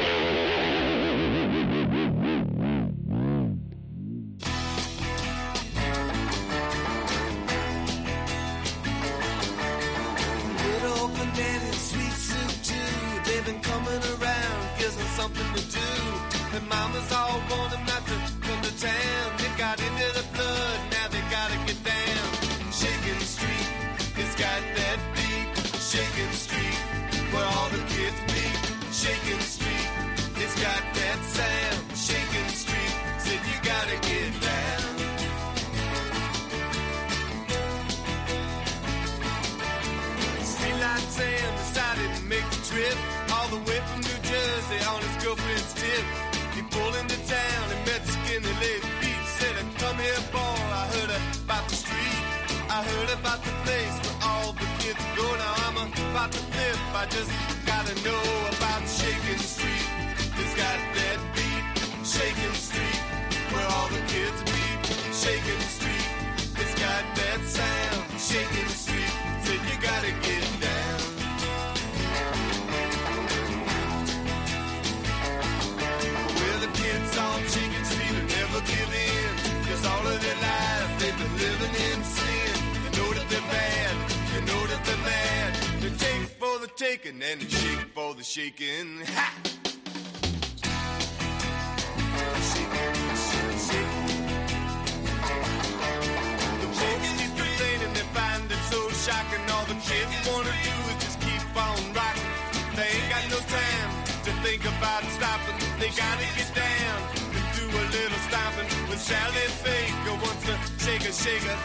[111.10, 111.58] A shaker,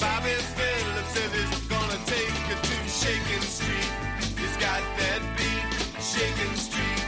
[0.00, 3.90] Bobby Phillips says he's gonna take her to Shaking Street.
[4.40, 5.68] It's got that beat,
[6.00, 7.00] Shaking Street,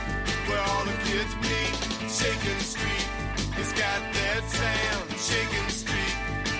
[0.49, 1.75] where all the kids meet.
[2.13, 3.07] Shaking Street,
[3.57, 6.17] it's got that sound, Shaking Street.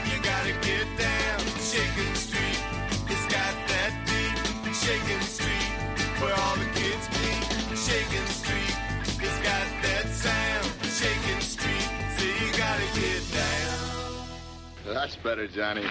[0.09, 2.61] You gotta get down, Shaking Street.
[3.13, 4.37] It's got that beat,
[4.75, 5.69] Shaking Street,
[6.21, 7.45] where all the kids meet.
[7.77, 8.48] Shaking Street,
[14.95, 15.85] That's better, Johnny.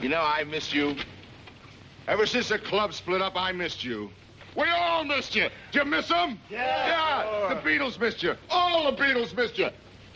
[0.00, 0.96] You know, I missed you.
[2.08, 4.10] Ever since the club split up, I missed you.
[4.56, 5.48] We all missed you.
[5.72, 6.38] Did you miss them?
[6.48, 6.58] Yeah.
[7.48, 7.54] Yeah.
[7.54, 8.34] The Beetles missed you.
[8.48, 9.68] All the Beetles missed you.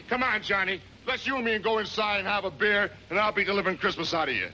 [0.08, 0.80] Come on, Johnny.
[1.06, 4.14] Let's you and me go inside and have a beer, and I'll be delivering Christmas
[4.14, 4.48] out of you.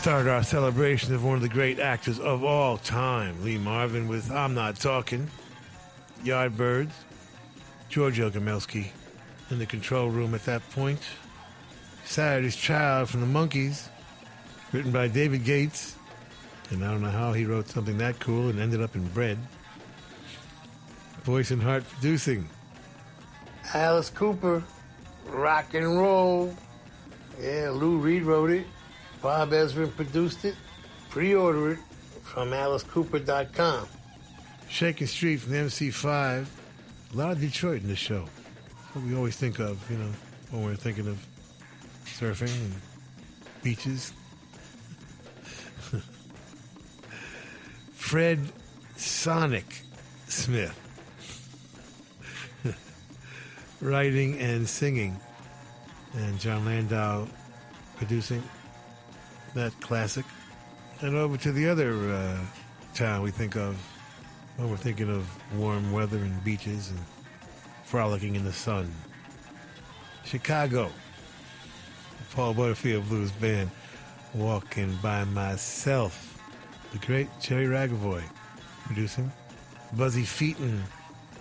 [0.00, 4.30] Start our celebration of one of the great actors of all time, Lee Marvin, with
[4.30, 5.28] I'm Not Talking,
[6.22, 6.92] Yardbirds,
[7.88, 8.86] Giorgio Gomelsky
[9.50, 11.00] in the control room at that point.
[12.04, 13.88] Saturday's Child from the Monkees,
[14.70, 15.96] written by David Gates.
[16.70, 19.38] And I don't know how he wrote something that cool and ended up in Bread.
[21.24, 22.48] Boyce and Hart producing.
[23.74, 24.62] Alice Cooper,
[25.26, 26.54] rock and roll.
[27.40, 28.66] Yeah, Lou Reed wrote it.
[29.26, 30.54] Bob Ezrin produced it.
[31.10, 31.80] Pre-order it
[32.22, 33.88] from AliceCooper.com.
[34.68, 36.46] Shaking Street from the MC5.
[37.12, 38.24] A lot of Detroit in the show.
[38.92, 40.12] What we always think of, you know,
[40.52, 41.26] when we're thinking of
[42.04, 42.72] surfing and
[43.64, 44.12] beaches.
[47.94, 48.38] Fred
[48.94, 49.82] Sonic
[50.28, 50.78] Smith.
[53.80, 55.18] Writing and singing.
[56.14, 57.26] And Jon Landau
[57.96, 58.44] producing
[59.56, 60.24] that classic.
[61.00, 62.38] And over to the other uh,
[62.94, 63.76] town we think of
[64.56, 65.28] when we're thinking of
[65.58, 67.00] warm weather and beaches and
[67.84, 68.92] frolicking in the sun.
[70.24, 70.90] Chicago.
[72.32, 73.70] Paul Butterfield Blues Band.
[74.34, 76.38] Walking by myself.
[76.92, 78.22] The great Jerry Ragovoy
[78.84, 79.32] producing.
[79.94, 80.80] Buzzy Feiten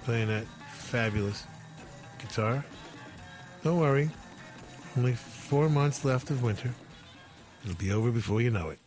[0.04, 1.46] playing that fabulous
[2.20, 2.64] guitar.
[3.64, 4.10] Don't worry.
[4.98, 6.74] Only four months left of winter.
[7.66, 8.80] It'll be over before you know it.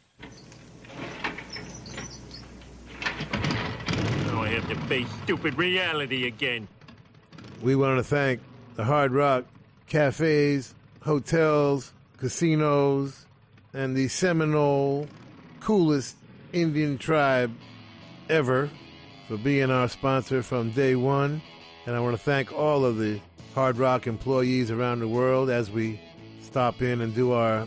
[4.26, 6.68] Now I have to face stupid reality again.
[7.60, 8.40] We want to thank
[8.76, 9.46] the Hard Rock
[9.88, 13.26] cafes, hotels, casinos,
[13.74, 15.08] and the Seminole
[15.58, 16.14] coolest
[16.52, 17.52] Indian tribe
[18.28, 18.70] ever
[19.26, 21.42] for being our sponsor from day one.
[21.84, 23.20] And I want to thank all of the
[23.56, 26.00] Hard Rock employees around the world as we
[26.40, 27.66] stop in and do our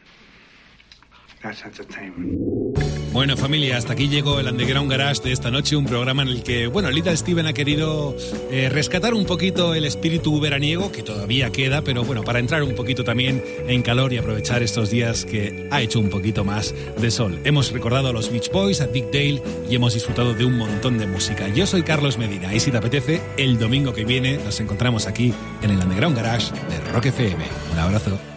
[3.13, 6.43] Bueno, familia, hasta aquí llegó el Underground Garage de esta noche, un programa en el
[6.43, 8.15] que, bueno, Little Steven ha querido
[8.49, 12.73] eh, rescatar un poquito el espíritu veraniego, que todavía queda, pero bueno, para entrar un
[12.73, 17.11] poquito también en calor y aprovechar estos días que ha hecho un poquito más de
[17.11, 17.41] sol.
[17.43, 20.97] Hemos recordado a los Beach Boys, a Dick Dale y hemos disfrutado de un montón
[20.97, 21.49] de música.
[21.49, 25.33] Yo soy Carlos Medina y si te apetece, el domingo que viene nos encontramos aquí
[25.61, 27.43] en el Underground Garage de Rock FM.
[27.73, 28.30] Un abrazo.